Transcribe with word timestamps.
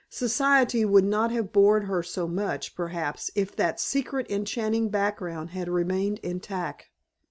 Society 0.09 0.83
would 0.83 1.03
not 1.03 1.29
have 1.31 1.51
bored 1.51 1.83
her 1.83 2.01
so 2.01 2.27
much 2.27 2.73
perhaps 2.73 3.29
if 3.35 3.55
that 3.55 3.79
secret 3.79 4.25
enchanting 4.31 4.89
background 4.89 5.51
had 5.51 5.69
remained 5.69 6.17
intact. 6.23 6.87